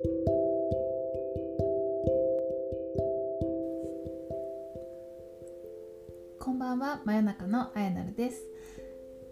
[0.00, 0.06] こ
[6.52, 8.44] んばんは真夜中のあやなるです。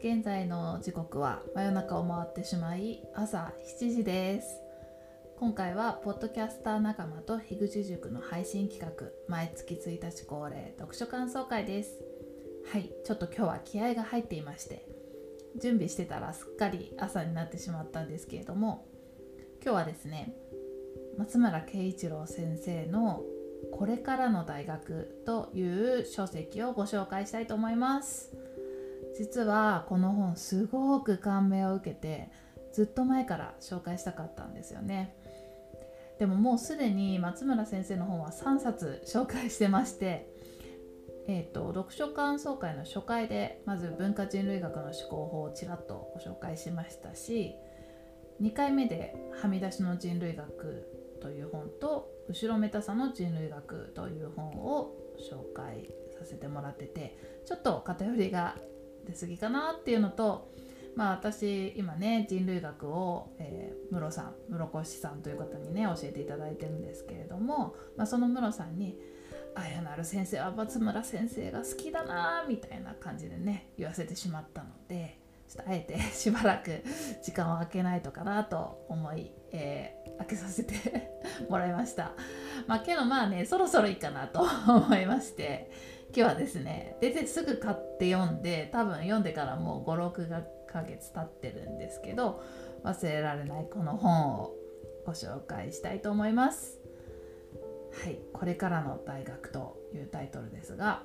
[0.00, 4.60] 現在の時刻は真夜中を回ってしまい朝7時です。
[5.38, 8.90] 今回はポッドキャスター仲間と樋口塾の配信企画
[9.28, 11.92] 毎月1日恒例読書感想会です。
[12.72, 14.84] はいちょっと今日は気合が入っていまして
[15.62, 18.88] 準備してたらすっかり朝になってしまったんですけれども
[19.66, 20.32] 今日はですね
[21.18, 23.22] 松村慶一郎先生の
[23.72, 28.32] 「これからの大学」という書籍をご紹介したいと思います。
[29.16, 32.30] 実はこの本すごく感銘を受けて
[32.72, 35.16] ずっと前から紹介したかったんですよね。
[36.18, 40.34] でももうすでに松村先生の本は3冊紹介してまして
[41.28, 47.56] えーと、読書感想会の初回でまず文化人類学の思考法をちらっとご紹介しましたし
[48.40, 50.88] 2回目で「はみ出しの人類学」
[51.26, 58.56] という本と「後ろめたさの人類学」という本を紹介させてもらっててちょっと偏りが
[59.04, 60.52] 出過ぎかなっていうのと
[60.94, 68.96] まあ私今ね人類学を、えー、室さん室越さんという方にね教えていただいてるんですけれども、まあ、その室さんに
[69.56, 75.18] 「綾成先生は松村先生が好きだなみたいな感じでね言わせてしまったので
[75.60, 76.82] っとあえてしばらく
[77.22, 80.74] 時間を空けないとかなと思い、えー、開けさせて
[81.48, 82.12] もらいました。
[82.66, 85.70] まあけどまあねそろそろいいかなと思いまして
[86.08, 92.42] 今日はですね出てすぐ買って読んで多分読んでからもう56ヶ月経ってるんですけど
[92.84, 94.54] 忘れられないこの本を
[95.04, 96.80] ご紹介したいと思います。
[98.02, 101.02] はい、これからの大学というタイトルですが、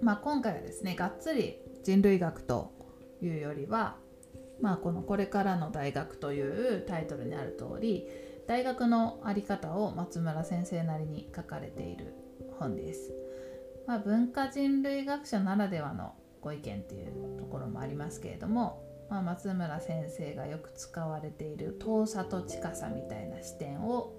[0.00, 2.75] まあ、今回はですねがっつり人類学と
[3.22, 3.96] いうよりは、
[4.60, 8.06] まあ、この「これからの大学」というタイトルにある通り
[8.46, 12.14] 大学の在り方を松村先生なりに書かれている
[12.58, 13.12] 本です。
[13.86, 24.12] まあ、文化人類学者ならではのご意見っていうところもありますけれども、まあ、松村先生がよく使われている遠さと近さみたいな視点を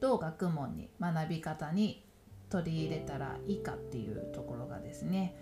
[0.00, 2.04] どう学問に学び方に
[2.50, 5.34] 取り入れたらいいかっていうところがですね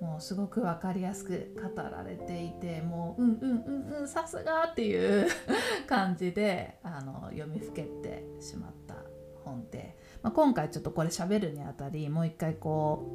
[0.00, 5.28] もうすごく分かりやすく語られていてもううんうんうんうんさすがっていう
[5.86, 8.96] 感じであの読みふけてしまった
[9.44, 13.06] 本で、まあ、今回ちょっとこれ喋るにあたりもう一回こ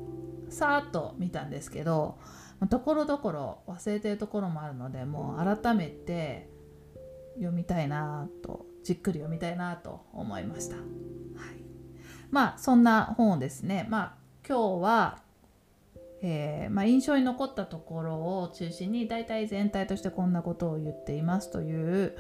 [0.48, 2.18] うさーっと見たんですけど
[2.70, 6.50] ところどころ忘れてるところもあるのでもう改めて
[7.36, 10.76] 読みたいなとじっくり読みたいなと思いました。
[10.76, 10.86] はい、
[12.32, 14.14] まあそんな本をですね、まあ、
[14.48, 15.20] 今日は、
[16.22, 22.18] えー、まあ、印象に残ったところを中心に大体全体としてこんなことを言っていますという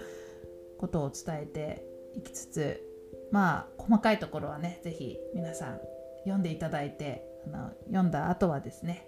[0.77, 2.83] ことを伝えていきつつ
[3.31, 5.79] まあ細かいところはね是非皆さん
[6.23, 9.07] 読んでいただいてあの読んだ後はですね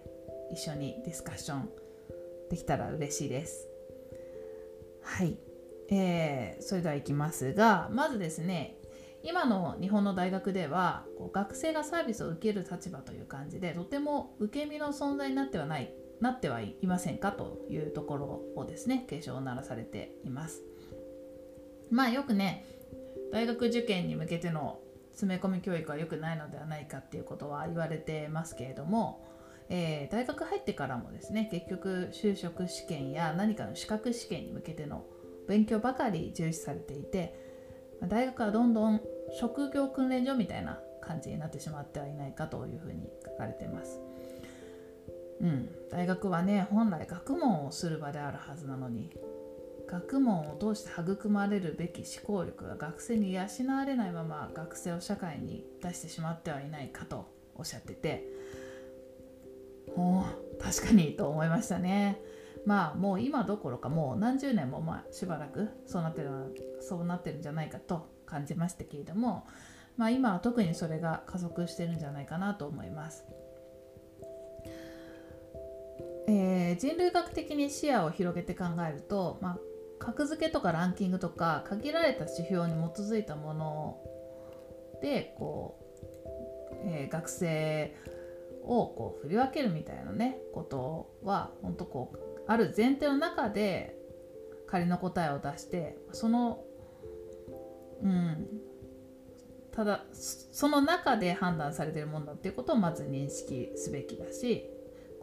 [0.51, 1.69] 一緒にディスカッション
[2.49, 3.67] できたら嬉しいです。
[5.03, 5.37] はい
[5.89, 8.75] えー、それではいきますがまずですね
[9.23, 20.61] 今の日本の大学ではこう学生がサービスを受ける立場という感じでとても受け身の存在になってはないなってはいませんかというところをですね警鐘を鳴らされています。
[21.89, 22.65] まあよくね
[23.31, 24.79] 大学受験に向けての
[25.11, 29.27] 詰め込み教育は良くないのではないかっていうことは言われてますけれども、
[29.69, 35.05] えー、大学入ってからもですね結局就職試験や何かの資格試験に向けての
[35.47, 37.50] 勉強ばかり重視されていて
[38.07, 39.01] 大学はどんどん
[39.39, 43.99] 職業訓練所みたいな感じになってしまってはいないかというふうに書かれています。
[45.41, 49.09] うん、大学はね本来学問をする場であるはずなのに
[49.87, 57.25] 学問を通して育まれるべき思考力が学生に養われないまま学生を社会に出してしまってはいないかと
[57.55, 58.23] おっしゃってて
[59.97, 60.23] お
[60.61, 62.21] 確かにと思いましたね。
[62.65, 66.29] まあもう今どころかもう何十年もまあしばらくそうなってる
[66.81, 69.45] そうなってるんじゃないかと感じましたけれども、
[69.97, 73.25] まあ、今は特にそれが加速してるんじゃないかなと思います。
[76.27, 79.59] えー、人類学的に視野を広げて考えると、まあ、
[79.99, 83.97] 格付けとかランキングとか限られた指標に基づいたもの
[85.01, 85.77] でこ
[86.85, 87.95] う、えー、学生
[88.63, 93.95] をこう振り分けるみたいなねことは本当こうある前提の中で
[94.67, 96.63] 仮の答えを出してその
[98.01, 98.47] うん
[99.71, 104.65] ただその中で判断されてるものだっていうことをまず認識すべきだし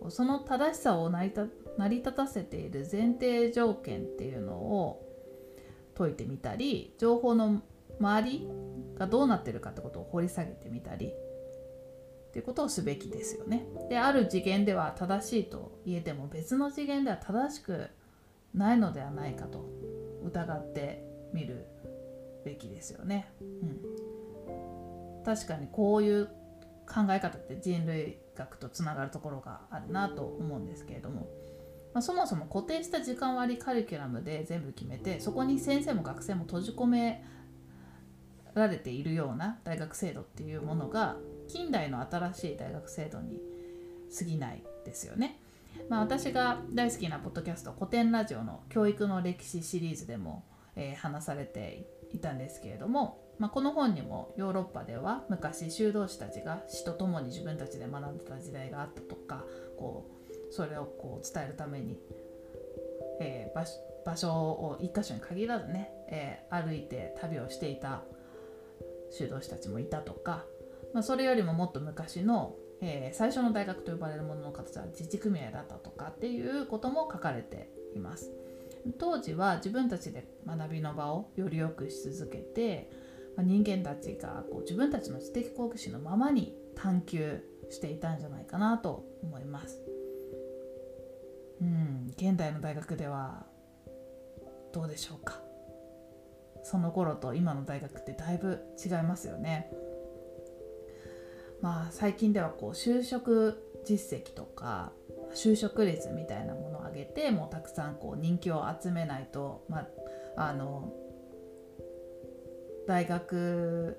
[0.08, 1.32] その正しさを成り
[1.76, 5.04] 成り立たせている前提条件っていうのを
[5.96, 7.62] 解いてみたり情報の
[8.00, 8.48] 周り
[8.96, 11.12] がどうなってるかってことを掘り下げてみたり
[12.28, 13.66] っていうことをすべきですよね。
[13.88, 17.88] である次元では正しいと言えても別の次元では正しく
[18.54, 19.64] ないのではないかと
[20.24, 21.66] 疑ってみる
[22.44, 23.32] べきですよね。
[23.40, 26.26] うん、確かにこういう
[26.86, 31.28] 考え方って人類学とつながるところがあるなと思うんですけれども、
[31.92, 37.24] まあ、そもそも固定した時間割カリキュラムで全部決めてそこに先生も学生も閉じ込め
[38.54, 41.16] られているような大学制度っていうものが
[41.48, 43.40] 近代の新しい大学制度に
[44.16, 45.40] 過ぎないですよね。
[45.88, 50.44] まあ、私が大好きなポッドキャスト古典ラジオの教育の歴史シリーズでも、
[50.76, 59.44] えー、話されていたんですけれども、まあ、この本にもヨーロッパでは昔修道士たちが死とともに自分たちで学んでた時代があったとか
[59.78, 61.98] こうそれをこう伝えるために、
[63.20, 68.02] えー、場所を一箇所に限らずね、えー、歩いて旅をしていた
[69.10, 70.44] 修道士たちもいたとか、
[70.94, 78.30] まあ、それよりももっと昔の、えー、最初の大学と呼ばれるものの形は自治組合だったとかっていうことも書かれています。
[78.98, 82.90] 当時は自分たちで学びの場をより良くし続けて、
[83.36, 87.40] まあ、人間たちがこう自分たちの知的好奇心のままに探求
[87.70, 89.82] していたんじゃないかなと思います。
[91.60, 93.46] うん、現代の大学では
[94.72, 95.42] どうでしょうか
[96.62, 99.70] その頃と今の大学ってだいぶ違いますよね。
[101.60, 104.92] まあ最近ではこう就職実績とか
[105.34, 109.86] 就職率みたいなものを上げてもうたくさんこう人気を集めないと、ま
[110.36, 110.92] あ、あの
[112.86, 113.98] 大学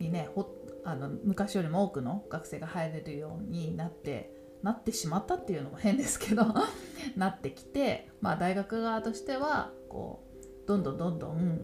[0.00, 0.50] にねほ
[0.84, 4.32] あの昔よりも多くの学生が入れるようになって
[4.62, 6.44] なってしまったっていうのも変ですけど
[7.16, 10.24] なってきて、まあ、大学側としてはこ
[10.64, 11.60] うどんどんどんどん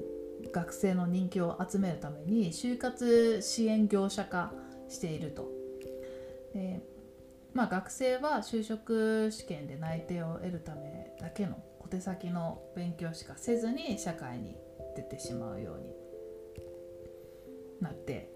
[0.52, 4.52] 学生の人気を集めるために就活支援業者化
[4.88, 5.49] していると。
[6.52, 6.81] で
[7.54, 14.56] まあ、学生は就職試験で内定を得るためだけの小手先の勉強しかせずに社会に
[14.96, 15.94] 出てしまうように
[17.81, 18.31] なって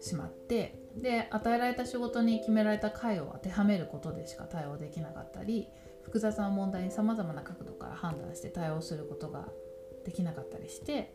[0.00, 5.68] しまってで与えられた仕事に決められた回を当てはめることでしか対応できなかったり
[6.02, 9.48] 複雑な問題にさまざまな角度から判断して対応することが
[10.04, 11.14] できなかったりして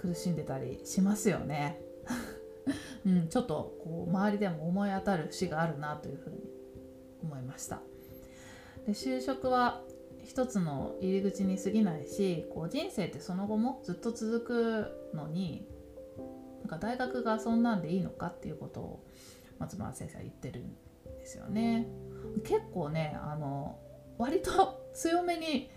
[0.00, 1.78] 苦しんでたりしますよね。
[3.04, 6.38] うん、ちょっとこう周りでも思い当たる詩があるなというふうに
[7.22, 7.82] 思いました。
[8.86, 9.82] で就職は
[10.24, 14.40] 一つの入り口に過ぎないしこう人生ってその後もずっと続
[15.12, 15.66] くのに
[16.60, 19.04] なんか大学がそんなんでいいのかっていうことを
[19.58, 20.74] 松村先生は言ってるん
[21.18, 21.86] ですよね。
[22.44, 23.78] 結構ねあの
[24.18, 25.70] 割と強めに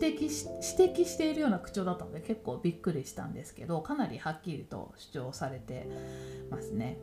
[0.00, 0.46] 指摘し
[0.78, 5.86] 指摘しているような口調だったので結構びっくりしたんですけどかなりはっきりと主張されて
[6.50, 6.98] ますね。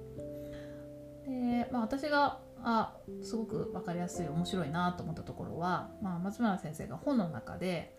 [1.28, 7.96] でまあ、私があすごく分かりやすい面白いなと思ったところは、まあ、松村先生が本の中で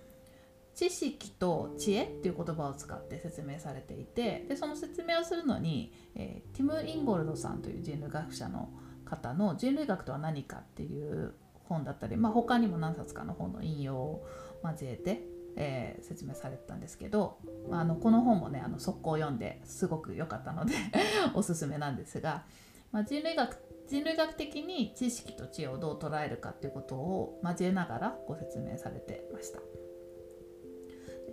[0.74, 8.70] 知識と知恵っていう言葉を使って説明されていてでその説明をするのに、えー、ティム・インゴルドさんという人類学者の
[9.04, 11.34] 方の「人類学とは何か」っていう
[11.68, 14.24] 本だったり、まあ、他にも何冊かの本の引用を
[14.64, 15.22] 交えて、
[15.56, 17.38] えー、説明されてたんですけど、
[17.70, 20.74] まあ、あのこの本もねあの速攻読んですごく良かったので
[21.34, 22.44] おすすめなんですが、
[22.90, 23.56] まあ、人類学
[23.88, 29.60] 人類学的に知識と知恵をどう捉えるかっていうことを交えながらご説明されてました。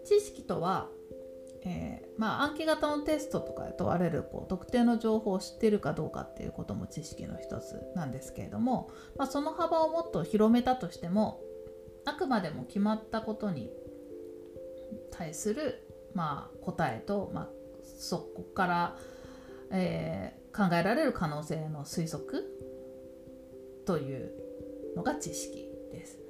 [0.03, 0.89] 知識とは
[1.63, 11.41] えー、まあ、暗記型のテストとかで問われるこう特定の情報を知っているかどうかっていうことも知識の一つなんですけれども、まあ、その幅をもっと広めたとしても
[12.05, 13.69] あくまでも決まったことに
[15.11, 17.49] 対する、まあ、答えと、まあ、
[17.83, 18.97] そこから、
[19.71, 22.43] えー、考えられる可能性の推測
[23.85, 24.31] という
[24.95, 26.28] のが知識です。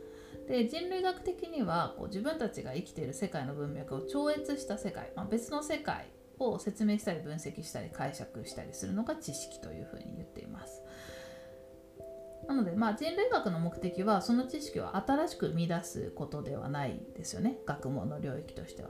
[0.50, 10.82] で人類学的にはこう自分たちが生きている世界の文脈を超越した世界、まあ、別の世界を説明したり分析したり解釈したりするのが知識というふうに言っています。
[12.48, 18.90] なので、まあ、人類学の目的はその知識を新しく生み出すことではないですよね学問の領域としては。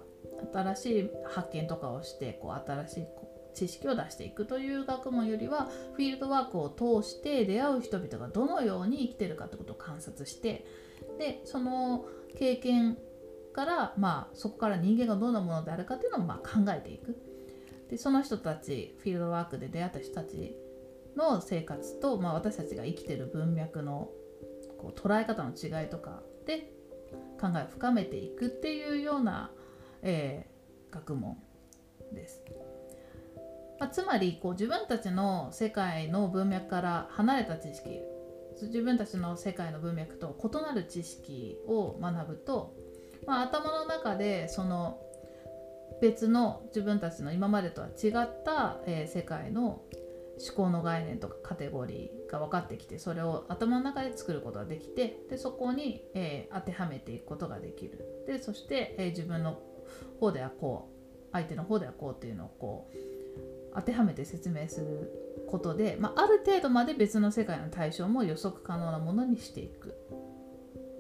[0.54, 3.08] 新しい発見とかをしてこう新しい
[3.54, 10.66] 知識を出していくという学問よりはフィールドワークを通して出会う人々がどのように生きてるかってことを観察して
[11.20, 12.06] でその
[12.38, 12.98] 経験
[13.54, 17.18] から、まあ、そこから人間がどんなものであるかっていうのをまあ考えていく
[17.90, 20.56] でその人たちフィールドワークで出会った人たち
[21.18, 24.10] の生活と、まあ、私たちが生きてる文脈の
[24.78, 26.72] こう捉え方の違いとかで
[27.40, 29.52] 考えを深めていくっていうような、
[30.02, 31.38] えー、学問
[32.14, 32.42] です。
[33.80, 38.02] まあ、つまりこう自分たちの世界の文脈から離れた知識
[38.62, 42.76] 自分たちの世界の文脈と異なる知識を学ぶと、
[43.26, 45.00] まあ、頭の中でその
[46.02, 49.82] 別の自分たちの今までとは違った、えー、世界の
[50.40, 58.24] 思考の概念とかカテゴリーが分かってきてそれを頭の中で作ることができてでそこに、えー、当てはめていくことができる。
[58.26, 59.60] でそして、えー、自分の
[60.20, 62.96] 方ではこう相手の方ではこうっていうのをこう
[63.76, 65.29] 当てはめて説明する。
[65.50, 69.96] ことで、まあ、ある程度まで別の世界の対象も予測可能なものにしていく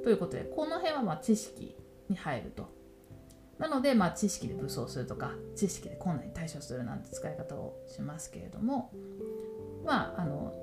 [0.03, 1.75] ということでこの辺はま知識
[2.09, 2.67] に入ると。
[3.59, 8.93] なので、まあ、知識で武装するとか知識で困難に対処するなんて使い方をしますけれども
[9.83, 10.53] まああの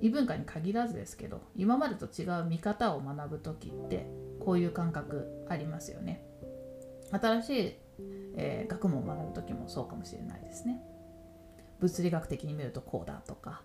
[0.00, 4.06] 異文化に限らずですけど今までと違う見方を学ぶ時って
[4.40, 6.24] こういう感覚ありますよね。
[7.10, 7.74] 新しい、
[8.36, 10.80] えー、学問を学ぶ時もそうかもしれないですね。
[11.80, 13.62] 物理学的に見るとこうだとか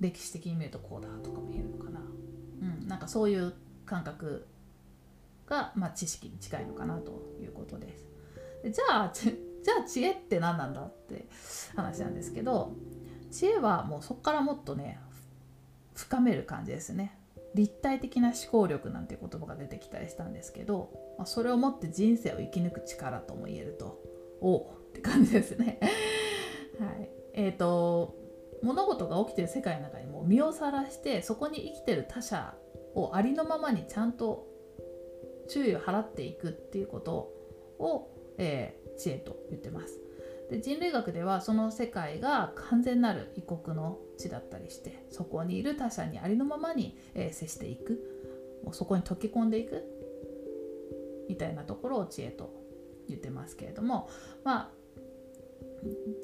[0.00, 2.00] 歴史的に見るとこうだとかも言えるのかな。
[2.00, 3.52] うん、なんかそういう
[3.84, 4.46] 感覚
[5.46, 7.10] が、まあ、知識に近いのかなと
[7.40, 8.06] いうことです。
[8.62, 11.26] でじゃあじゃあ知恵って何なんだって
[11.74, 12.72] 話なんですけど
[13.30, 14.98] 知恵はもうそこからもっとね
[15.94, 17.17] 深める感じですね。
[17.54, 24.00] 立体的な思考力なんていう言葉が出てきたりしたんですけど、まあ、それをもって人生を生き抜く力とも言えると
[24.40, 25.78] おおって感じですね。
[26.78, 28.16] はいえーと
[28.62, 32.54] 物事が起きてる世界の中にも身をさらしてそこに生きてる他者
[32.94, 34.46] をありのままにちゃんと
[35.48, 37.30] 注意を払っていくっていうこと
[37.78, 40.07] を、えー、知恵と言ってます。
[40.50, 48.00] で人類学ではその世界が完全なる異国の地だったりしてそこにいる他者にありのままに、えー、接していく
[48.64, 49.84] もうそこに溶け込んでいく
[51.28, 52.50] みたいなところを知恵と
[53.08, 54.08] 言ってますけれども
[54.44, 54.78] まあ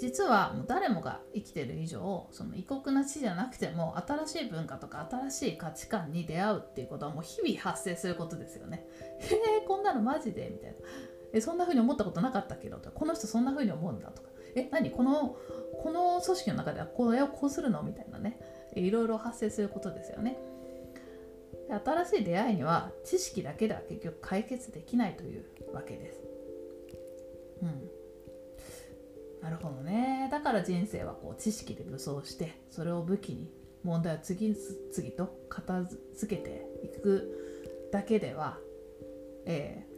[0.01, 8.85] 実はもう誰もが生きてる以上その異国な地じゃなくても新しい文化とか新しい価値観に出会うっていうことはもう日々発生することですよね。
[9.21, 10.77] へえこんなのマジでみたいな。
[11.35, 14.91] えそんな風に思ったことなかったけどとこの人そんな風に思うんだとかえ何？
[14.91, 15.37] この
[15.83, 17.83] この組織の中ではこれをこうするの？
[17.83, 18.39] みたいなね
[18.75, 20.39] いろいろ発生することですよね。
[21.85, 26.21] 新しい出会いには知識だけでは結局解決できないというわけです。
[27.63, 27.91] うん
[29.43, 33.51] なるほどねだから人生はこう知識で武装してそれを武器に
[33.83, 38.59] 問題を次々と片付けていくだけでは、
[39.45, 39.94] えー、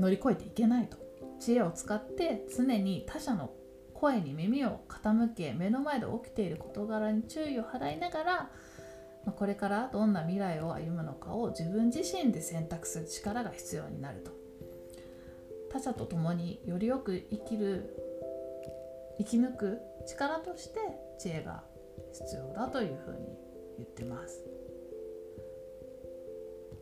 [0.00, 0.96] 乗り越えていけないと
[1.40, 3.50] 知恵を使って常に他者の
[3.94, 8.50] 声に耳を傾け目の前で起きている事柄に注意を払いながら、
[9.36, 14.32] これからどんな未来を歩むのかを自分自身で選択する力が必要になると
[15.72, 17.96] 他者と共によりよく生きる
[19.18, 20.80] 生き抜く力として
[21.18, 21.62] 知恵が
[22.12, 23.28] 必要だというふうに
[23.78, 24.53] 言ってます。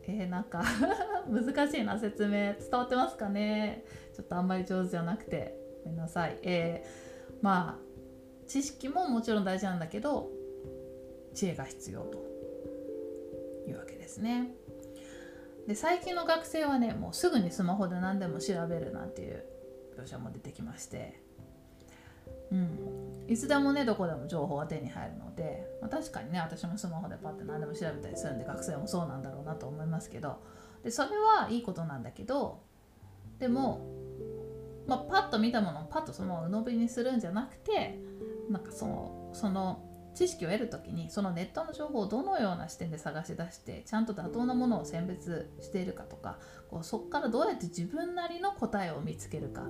[0.07, 0.63] えー、なんか
[1.29, 2.31] 難しいな説明。
[2.31, 3.85] 伝わってますかね？
[4.13, 5.57] ちょっとあんまり上手じゃなくて。
[5.83, 6.37] ごめんなさい。
[6.43, 10.29] えー、まあ知識ももちろん大事なんだけど
[11.33, 12.33] 知恵が必要と。
[13.67, 14.51] いうわけですね。
[15.67, 19.45] で最近の学生はねもうすぐにスマホで何でも調べるなんていう
[19.97, 21.21] 描写も出てきまして。
[22.51, 30.37] うん、いつでもねどこでも情報が手に入るので、まあ、確かにね私もスマホでパッて何でも調べたりするんで学生もそうなんだろうなと思いますけど。
[30.83, 32.61] でそれはいいことなんだけど
[33.39, 33.87] でも、
[34.85, 37.99] まあ、パッと見たものをパッとそのまま鵜呑みにするんじゃなくて
[38.49, 46.37] なんかそのその知識を得る時にそのネットの情報をどのような視点で探し出してちゃんと妥当なものを選別しているかとか
[46.69, 49.63] こうそこからどうやって自分なりの答えを見つけるか。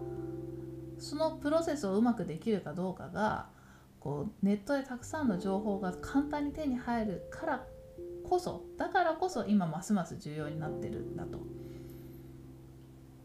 [0.99, 3.47] そのプロセスをうまくできるかどうかが
[3.99, 7.65] こうネットでたくさんの情報が簡単に手に入るから
[8.23, 11.39] こそだからこそ今ますます重要になってるんだと。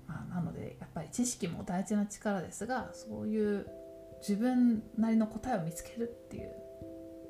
[0.06, 3.66] まあ、なのでやっぱり知識も大事な力ですがそういう
[4.20, 6.52] 自分なりの答えを見つけるっていう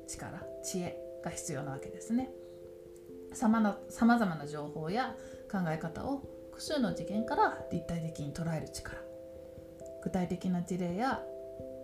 [0.07, 2.29] 力知恵が必要なわけですね。
[3.33, 5.15] さまざまな情報や
[5.51, 9.08] 考え方を複数の次元から立体的に捉える力
[10.03, 11.21] 具体的な事例や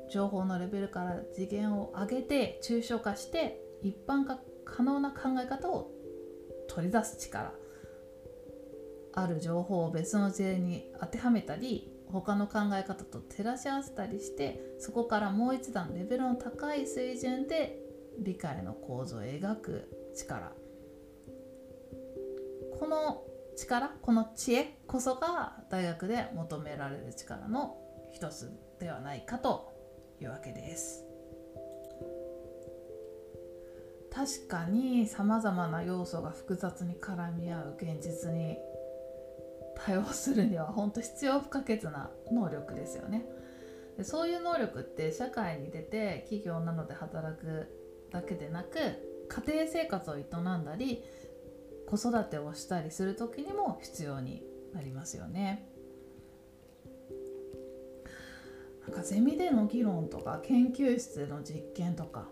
[0.10, 5.92] 情報のレベルから次元を上げて抽象化して一般化可能な考え方を
[6.68, 7.54] 取り出す力。
[9.14, 17.80] ある情報を別の事例に当てはめたり他の考え方と照らし合わせたりしてそこからもう一段レベルの高い水準で
[18.20, 20.52] 理解の構造を描く力。
[22.78, 23.24] この
[23.56, 27.78] 力この知恵こそが大学で求められる力の
[28.16, 29.74] 一つではないかと
[30.22, 31.04] いうわけです。
[34.10, 38.58] 確かにさまざまな要素が複雑に絡み合う現実に
[39.76, 43.26] 対応するには本当必要不可欠な能力ですよね。
[43.98, 47.68] でそういう能力って社会に出て企業などで働く
[48.12, 48.78] だけでなく
[49.28, 51.04] 家庭生活を営んだり
[51.86, 54.42] 子育てをしたりする時にも必要に
[54.74, 55.75] なりますよね。
[58.88, 62.28] なんかゼミでの議論とか研究室での実験とか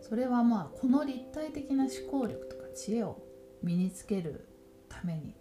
[0.00, 3.22] それはまあこの立体的な思考力とか知恵を
[3.62, 4.48] 身につける
[4.88, 5.34] ために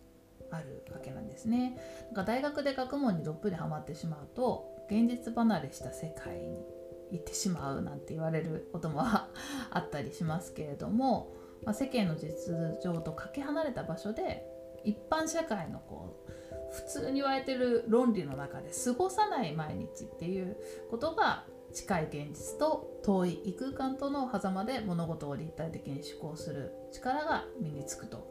[0.51, 1.77] あるわけなんですね。
[2.07, 6.65] なんか大学で学問にどっぷりハマってしまうと現実離れした世界に
[7.11, 9.29] 行ってしまうなんて言われることも あ
[9.77, 14.45] ったりしますけれども、まあ、世間の実情とかけ離れた場所で
[14.83, 16.31] 一般社会のこう
[16.71, 20.57] 普通に言われてる論理の中で過ごさない毎日っていう
[20.89, 28.27] ことが近い現実と遠い異空間との狭間で物事を立体的に思考する力が身につくと、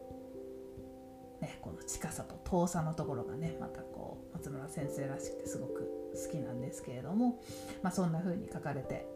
[1.40, 7.40] ね、この近さと遠さのところがねまたこう松村先生らしくてすごく好きなんですけれども、
[7.82, 9.06] まあ、そんな風に書かれて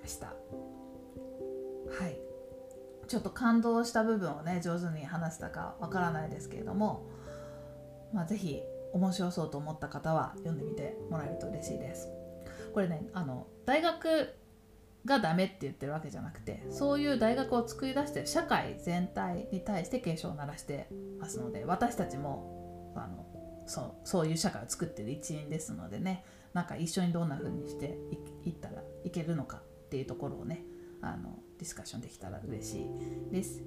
[0.00, 0.26] ました。
[0.26, 2.18] はい
[3.08, 7.06] ちょっと感動した部分をね上手に話したかわからないですけれども、
[8.12, 12.08] まあ、是非面白そうと思った方は読んでみてもらえると嬉しいです。
[12.72, 14.34] これねあの大学
[15.04, 20.88] がダメって言ってるわけじゃなくてそういう大学を作り出して社会全体に対して警鐘を鳴らして
[21.18, 23.26] ますので私たちもあの
[23.66, 27.98] そうそういう社会を作ってる一員ですのでねなんか一緒にどんな風にして
[28.44, 30.62] いったらいけるのかっていうところをね
[31.00, 32.86] あのディスカッションできたら嬉し
[33.30, 33.62] いです。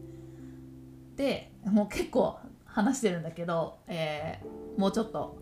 [1.16, 2.38] でもう結構
[2.76, 5.38] 話してるんだけど、えー、もうちょっと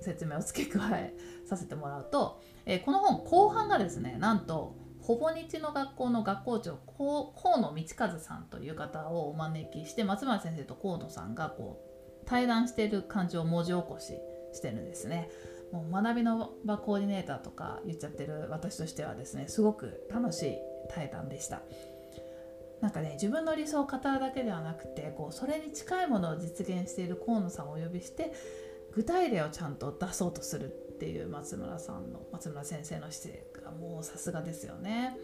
[0.00, 1.12] 説明を付け加え
[1.44, 11.82] させてもらうと、えー、この本後半がですねなんとほぼ日の学校の学校長河野道和さんという方をお招きして松村先生と河野さんがこ
[12.22, 14.12] う対談している感じを文字起こし
[14.52, 15.30] してるんですね。
[15.72, 21.62] もう学びの場コーディネーターとか言っちゃってる私としてはですねすごく楽しい対談でした。
[22.80, 28.32] なんかね自分の理想を語るだけではなくてこうそれに近いものを実現している河野さんをお呼びして
[28.92, 35.16] 具体例をちゃんと出そうとするっていう松村さんの松村先生の姿勢がもうさすがですよね。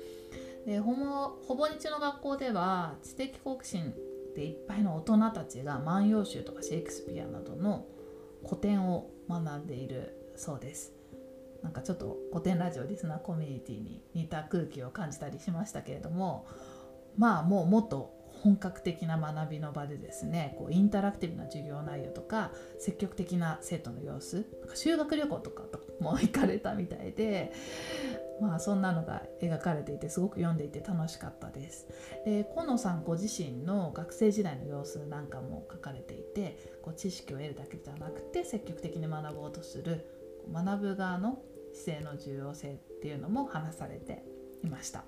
[0.67, 1.05] でほぼ
[1.47, 3.95] ほぼ日の学校では知的好奇心
[4.35, 7.87] でいっぱいの大人たちが「万葉集」とかシェイクスピアなどの
[8.45, 10.93] 古典を学んでいるそうです。
[11.63, 16.47] なんかちょっと古典ラジオリスナーコミュニティに似た空気を感じたりしましたけれども
[17.17, 27.53] まあもうもっと本格的な学びの場でですねこうインタラクティブな授業内容とか積極的な生徒の様子なんか修学旅行とかとも行かれたみたいで
[28.41, 31.89] まあそんなのが描かれていてすごく読んでいて楽しかったです。
[32.25, 40.07] で河野さんご自身の学生時代の様子なんかも書かれていてこう知識を得るだけじゃなくて積極的に学ぼうとする
[40.53, 44.23] 学ぶ側の姿勢の重要性っていうのも話されて
[44.63, 45.05] いました。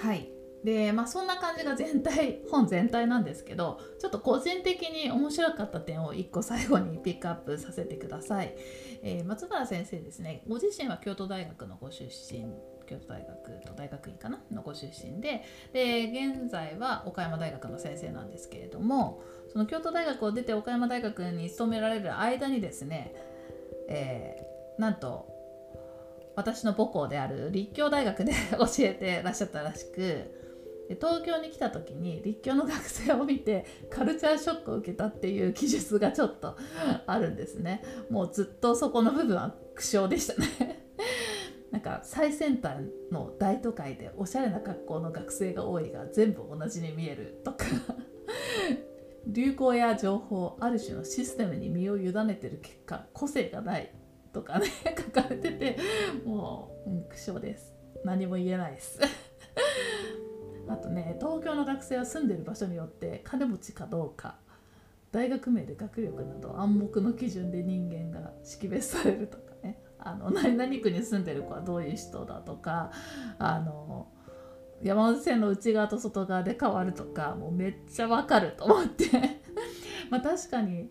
[0.00, 0.30] はい。
[0.64, 8.54] でまあそんな感じが全体 本全体なんですけどちょっと個人的に面白かった点を1個最後にピックアップさせてください、
[9.02, 10.42] えー、松原先生ですね。
[10.46, 12.44] ご自身は京都大学のご出身
[12.86, 14.42] 京都大学と大学院かな？
[14.50, 23.14] のご出身でで現在は岡山大学の先生なんですけれどもその京都大学を出て岡山大学に勤められる間にですね、
[23.88, 25.29] えー、なんと
[26.40, 29.96] 私の母校である立教大学で 教えてらっしゃったらしく
[30.88, 36.56] で東京に来た時に立教の学生を見てカルチャーショックを受けたっていう記述がちょっと
[37.06, 37.82] あるんですね。
[38.08, 40.86] もうずっとそこの部分は苦笑でしたね。
[41.70, 42.78] なんか最先端
[43.12, 47.66] の大都会でおしゃれな格好の学生が多いが全部同じに見えるとか。
[49.26, 53.92] 流行や情報ある種のシステムに身を委ねてる結果個性がない。
[54.32, 54.66] とかね
[54.96, 55.76] 書かれてて
[56.24, 57.74] もう、苦笑です。
[58.04, 58.98] 何も言えないです。
[60.68, 64.38] あとね東京の学生は住んでる場所によって金持ちかどうか
[65.10, 69.82] 大学名で学力など暗黙の基準で人間が識別されるとかね。
[69.98, 72.90] あの何々区に住んでる子はどういう人だとか
[73.38, 74.08] あの
[74.82, 79.04] 山手線の内側と外側で変わるとかもうめっちゃわかると思って。
[80.08, 80.90] まあ確かに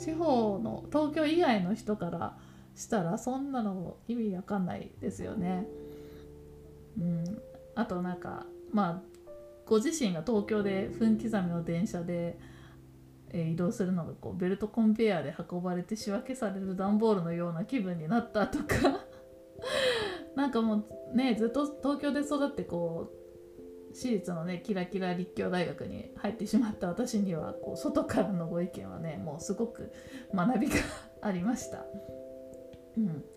[0.00, 2.38] 地方の東京以外の人から
[2.74, 5.66] したらそんなの意味わかんないですよね。
[6.98, 7.24] うん、
[7.74, 9.02] あとなんかまあ
[9.66, 12.38] ご自身が東京で分刻みの電車で、
[13.32, 19.04] え移動するのがこうベルトコンベヤーで運ばれて仕分けされる段ボールのような気分になったとか
[20.34, 23.19] なんかもうねずっと東京で育ってこう
[23.92, 29.92] 私立のねキラキラ立教大学に入ってしまった私にはこう外からのご意見はねもうすごく
[30.34, 30.76] 学びが
[31.22, 31.84] ありました。
[32.96, 33.24] うん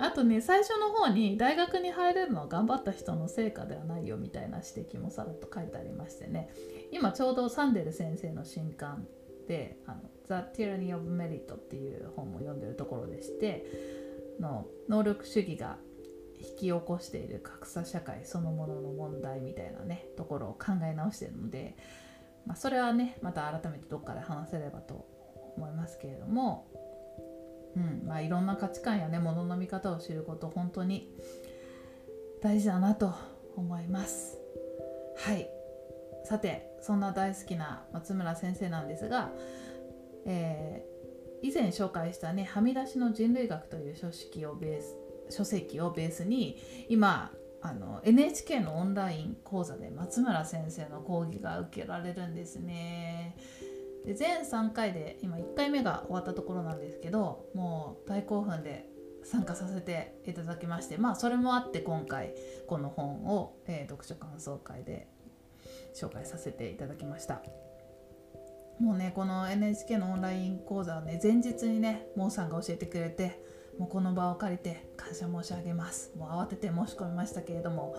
[0.00, 6.50] あとね最初の方に大学に入れるのは頑張った人の成果ではないよみたいな指摘もさらっと書いてありましてね
[6.92, 9.08] 今ちょうどサンデル先生の新刊
[9.48, 13.66] で「あの The Tyranny of Merit」っていう本も読んでるところでして
[14.38, 15.78] の能力主義が
[16.40, 21.76] 引き起こしている格差社会そのものの問題みたいなねところを考え直してるので、
[22.46, 25.06] まあ、それはねまた改めてどっかで話せればと
[25.56, 26.66] 思いますけれども
[27.76, 31.08] うんまあ、いろんな価値観やねものの見方を知ること本当に
[32.42, 33.14] 大事だなと
[33.56, 34.38] 思います。
[35.16, 35.48] はい。
[36.24, 39.30] さてそんな大好きな松村先生なんですが、
[40.26, 44.94] えー、以前紹介したね「はみ出しの人類学」という書式をベース
[45.30, 53.36] 書籍をベースに今あの NHK のオンライン講座で松村先生の講義が受けられるんですね。
[54.04, 58.88] で全3回で今1回目が終わったところなんですけどもう大興奮で
[59.24, 62.34] 参加させていただきましてまあそれもあって今回
[62.66, 65.08] この本を、えー、読書感想会で
[65.94, 67.42] 紹介させていただきました
[68.80, 73.42] もうねこの NHK のオンライン講座はね前日にねモーさんが教えてくれて
[73.78, 77.94] もうこの場を借りて感謝申し上げますもう慌てて申し込みましたけれども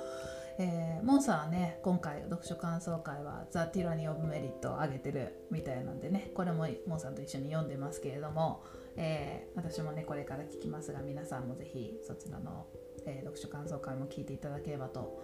[0.61, 8.61] えー、モンさんはね今回読書感想会は「ザ・ティラニ・オブ・メリット」を上げてるみたいなんでねこれもモンさんと一緒に読んでますけれども、
[8.97, 12.67] えー、私もねこれから聞きますが皆さんもぜひそちらの、
[13.05, 15.23] えー、読書感想会も聞いていただければと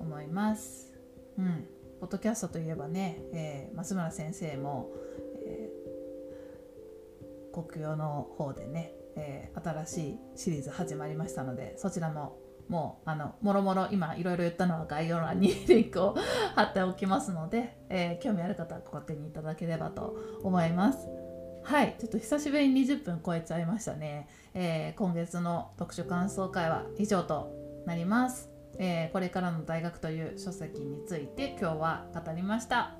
[0.00, 0.92] 思います。
[1.38, 1.68] うん、
[2.00, 4.90] ポッドキャストといえばね、えー、増村先生も、
[5.46, 16.16] えー、国用の方でね、えー、新しいシリーズ始まりましたのでそちらももうあのもろもろ今いろいろ言ったのは概要欄にリンクを
[16.54, 21.08] 貼っておきますので、えー、興味ある方はご確認いただければと思います。
[21.64, 27.50] はいちょっと久しぶりに20分超えちゃいましたね、えー、今月の読書感想会は以上と
[27.86, 32.96] なります、えー、これからの大学という書籍について今日は語りました。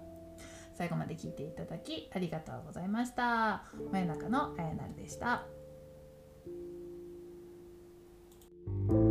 [0.77, 3.64] 最後まで聞いていただきありがとうございました。
[3.92, 5.44] 真夜中のあやなるでした。
[8.66, 9.03] Thank you.